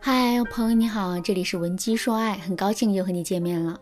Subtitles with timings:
[0.00, 3.80] 嗨，朋友你好，这里是文姬说爱，很高兴又和你见面了。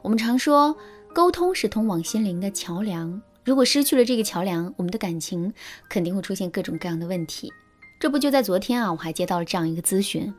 [0.00, 0.76] 我们常说，
[1.12, 5.52] 沟通是通往心灵的桥梁，如果失去了这个桥梁，我们的感情
[5.88, 7.52] 肯定会出现各种各样的问题。
[7.98, 10.32] 这不就在昨天啊，我还接到了这样一个咨询，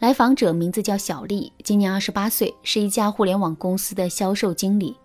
[0.00, 4.96] 来访者名字叫小丽，今年二十八岁，是一家互联网公司的销售经理。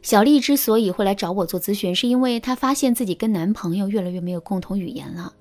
[0.00, 5.32] 小丽之所以会来找我做咨询，是因为她发现自己跟男朋友越来越没有共同语言了。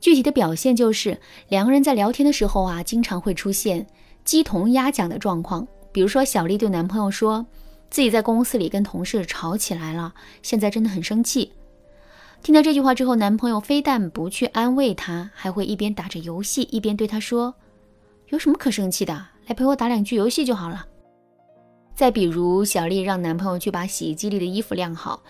[0.00, 1.18] 具体的表现就是
[1.48, 3.86] 两个人在聊天的时候啊，经常会出现
[4.24, 5.66] 鸡同鸭讲的状况。
[5.92, 7.44] 比如说，小丽对男朋友说
[7.90, 11.52] 自己在公司里跟同事吵起来了，现在真的很生气。
[12.42, 17.54] 听到这句话之后，男朋友非但不去安慰她，还会一边打着游戏，一边对她说
[18.30, 19.26] ：“有什么可生气的？
[19.46, 20.86] 来陪我打两局游戏就好了。”
[21.94, 25.22] 再比如，小丽让男朋友去把洗衣机里的衣服晾好。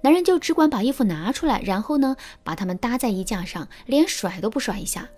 [0.00, 5.08] 男人就只管把衣服拿出来，然后呢，把它们搭在衣架上，连甩都不甩一下。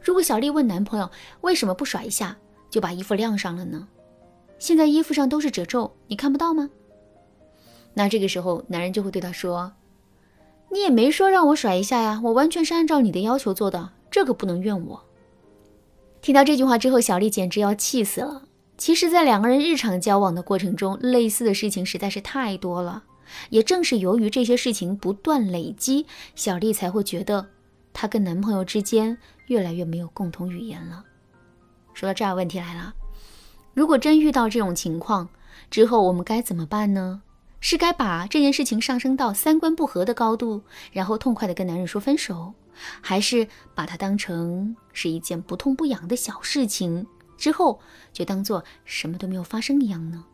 [0.00, 2.36] 如果小丽问男朋友为什么不甩一下
[2.70, 3.88] 就把衣服晾上了呢？
[4.58, 6.70] 现在衣服上都是褶皱，你看不到吗？
[7.94, 9.72] 那这个时候，男人就会对她说
[10.70, 15.02] ：“你也没说让我甩一下呀，我完全是按照你的要求做的，这可不能怨我。”
[16.20, 18.42] 听到这句话之后，小丽简直要气死了。
[18.76, 23.04] 其实，在两个人日常交往的过程中，类似的事情实在是太多了。
[23.50, 27.46] 也正是由于这些事情不断累积，小丽才会觉得
[27.92, 31.04] 她跟男朋友之间越来越没有共同语言了。
[31.94, 32.94] 说到这儿，问题来了：
[33.74, 35.28] 如果真遇到这种情况
[35.70, 37.22] 之后，我们该怎么办呢？
[37.58, 42.52] 是该把这件事情上升到三观不合的高度，然后痛快的跟男人说分手，
[43.00, 47.06] 还是把它当成是一件不痛不痒的小事情，
[47.38, 47.80] 之后
[48.12, 50.24] 就当做什么都没有发生一样呢？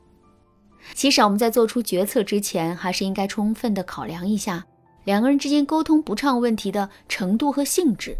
[0.94, 4.66] 其实我们在做出决策之前，还是应该充分的考量一下
[5.04, 8.16] 两个人之间沟通不畅问题的程度和性质。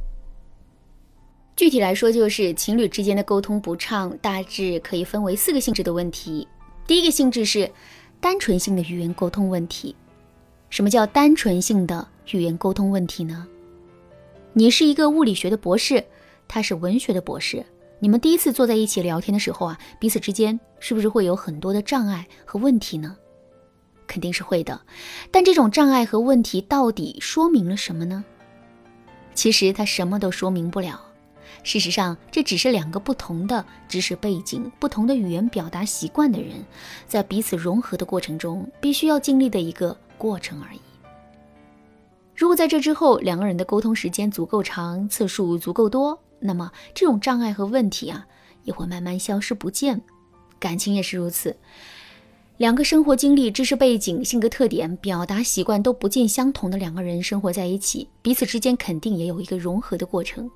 [1.55, 6.49] 具体来说，就是情侣之间的沟通不畅，大致可以分为四个性质的问题。
[6.87, 7.71] 第一个性质是
[8.21, 9.95] 单纯性的语言沟通问题。
[10.71, 13.47] 什么叫单纯性的语言沟通问题呢？
[14.55, 16.03] 你是一个物理学的博士，
[16.49, 17.65] 他是文学的博士。
[18.03, 23.17] 你们第一次坐在一起聊天的时候啊，彼此之间是不是会有很多的障碍和问题呢？
[24.09, 24.81] 肯定是会的。
[25.31, 28.25] 但这种障碍和问题到底说明了什么呢？
[29.35, 31.01] 其实它什么都说明不了。
[31.63, 36.55] 事实上，这只是两个不同的知识背景、不同的语言表达习惯的人，
[37.07, 40.81] 在彼此融合的过程中必须要经历的一个过程而已。
[42.35, 48.27] 如果在这之后两个人的沟通时间足够长，次数足够多，那么这种障碍和问题啊，
[48.65, 50.01] 也会慢慢消失不见。
[50.59, 51.57] 感情也是如此，
[52.57, 60.51] 两个生活经历、知识背景、性格特点、表达习惯都不尽相同的两个人生活在一起，彼此之间肯定也有一个融合的过程。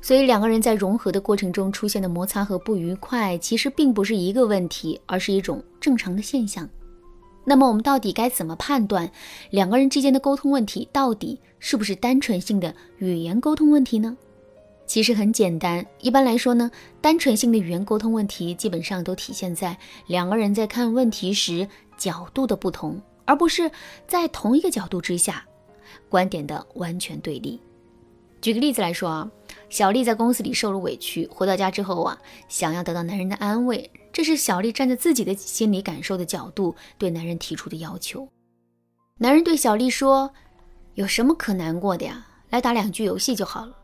[0.00, 6.68] 所以两个人在融合的过程中出现的摩擦和不愉快，其实并不是一个问题，而是一种正常的现象。
[7.44, 9.10] 那么我们到底该怎么判断
[9.50, 14.16] 两个人之间的沟通问题到底是不是单纯性的语言沟通问题呢？
[14.92, 16.70] 其实很简单，一般来说呢，
[17.00, 19.74] 单纯性的语言沟通问题基本上都体现在
[20.06, 21.66] 两个人在看问题时
[21.96, 23.70] 角度的不同，而不是
[24.06, 25.42] 在同一个角度之下
[26.10, 27.58] 观点的完全对立。
[28.42, 29.30] 举个例子来说啊，
[29.70, 38.28] 小丽在公司里受了委屈，回到家之后啊，想要得到男人的安慰，这是小丽站在自己的心理感受的角度对男人提出的要求。
[39.16, 40.30] 男人对小丽说
[40.96, 42.26] ：“有什么可难过的呀？
[42.50, 43.74] 来打两局游戏就好了。”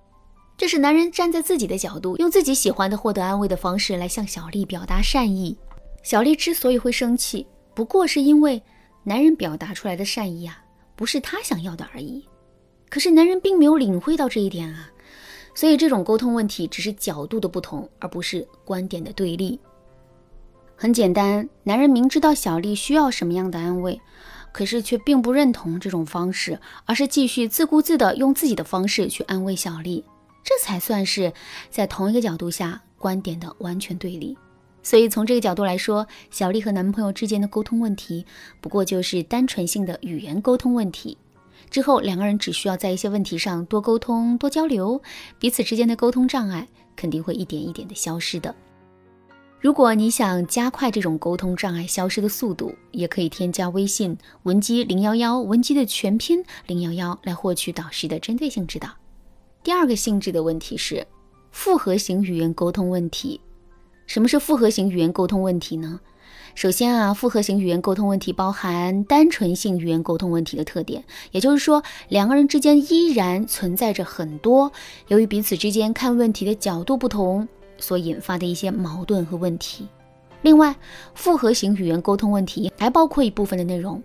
[0.59, 5.57] 这是男人站在自己的角度，用自己喜欢的获得安慰的方式来向小丽表达善意。
[6.03, 8.61] 小丽之所以会生气，不过是因为
[9.05, 10.65] 男人表达出来的善意啊，
[10.97, 12.27] 不是她想要的而已。
[12.89, 14.91] 可是男人并没有领会到这一点啊，
[15.55, 19.61] 所以这种沟通问题只是角度的不同，而不是观点的对立。
[20.75, 24.01] 很简单，男人明知道小丽需要什么样的安慰，
[24.53, 30.05] 可是却并不认同这种方式，而是继续自顾自的用自己的方式去安慰小丽。
[30.49, 31.31] 这才算是
[31.69, 34.35] 在同一个角度下观点的完全对立。
[34.83, 38.25] 所以从这个角度来说，小丽和男朋友之间的沟通问题，
[38.63, 41.19] 不过就是单纯性的语言沟通问题。
[41.69, 45.03] 之后两个人只需要在一些问题上多沟通、多交流，
[45.39, 46.67] 彼此之间的沟通障碍
[46.97, 48.55] 肯定会一点一点的消失的。
[49.61, 58.89] 如果你想加快这种沟通障碍消失的速度，也可以添加微信文姬零幺幺，文姬的全拼零幺幺，来获取导师的针对性指导。
[59.63, 61.07] 第二个性质的问题是
[61.51, 63.41] 复合型语言沟通问题。
[64.07, 66.01] 什么是复合型语言沟通问题呢？
[66.55, 74.73] 首先啊，复合型语言沟通问题包含单纯性语言沟通问题的特点，也就是说，两个人之间依然存在着很多
[75.09, 77.47] 由于彼此之间看问题的角度不同
[77.79, 79.87] 所引发的一些矛盾和问题。
[80.43, 80.75] 另外，
[81.15, 84.03] 复合型语言沟通问题还包括一部分的内容，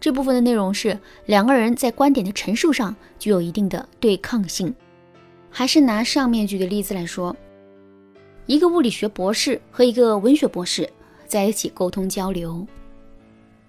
[0.00, 4.74] 这部分的内容是两个人在观点的陈述上具有一定的对抗性。
[5.50, 7.36] 还是拿上面举的例子来说，
[8.46, 10.88] 一个物理学博士和一个文学博士
[11.26, 12.66] 在一起沟通交流，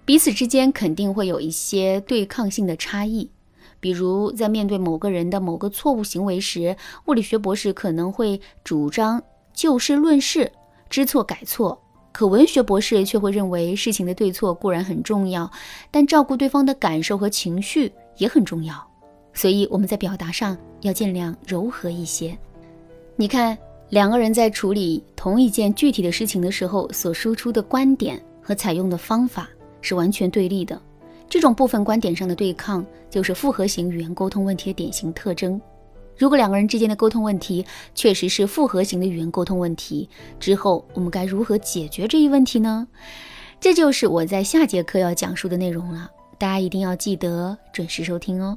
[0.04, 3.30] 彼此之间肯定会有一些对抗性的差异。
[3.78, 6.76] 比如在面对某个人的某个错误行为时，
[7.06, 9.20] 物理学博士可能会主张
[9.52, 10.52] 就事论事，
[10.88, 11.82] 知错改错。
[12.12, 15.50] 可文学博士却会认为，事情的对错固然很重要，
[15.90, 18.86] 但照顾对方的感受和情绪也很重要。
[19.32, 22.36] 所以我们在表达上要尽量柔和一些。
[23.16, 23.56] 你看，
[23.88, 29.48] 两个人在处理同一件具体的事情的时候，所输出的观点和采用的方法
[29.80, 30.78] 是完全对立的。
[31.30, 35.58] 这种部分观点上的对抗，就是复合型语言沟通问题的典型特征。
[36.16, 37.64] 如果两个人之间的沟通问题
[37.94, 42.86] 确实是复合型的语言沟通问题，之后我们该如何解决这一问题呢？
[43.60, 48.56] 这就是我在下节课要讲述的内容了，大家一定要记得准时收听哦。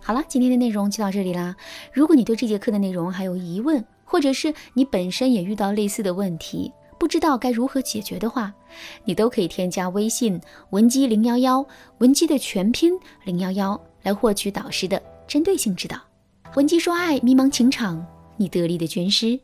[0.00, 1.54] 好了，今天的内容就到这里啦。
[1.92, 8.52] 如果你对这节课的内容还有疑问，或者是你本身也遇到类似的问题，不知道该如何解决的话，
[9.04, 10.40] 你都可以添加微信
[10.70, 11.64] 文姬零幺幺，
[11.98, 12.92] 文姬的全拼
[13.24, 16.07] 零幺幺，来获取导师的针对性指导。
[16.54, 18.04] 文姬说爱，迷茫情场，
[18.36, 19.38] 你得力的军师。